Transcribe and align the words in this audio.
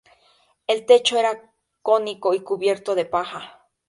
El 0.65 0.87
techo 0.87 1.15
era 1.19 1.53
cónico 1.83 2.33
y 2.33 2.39
cubierto 2.41 2.95
de 2.95 3.05
paja. 3.05 3.67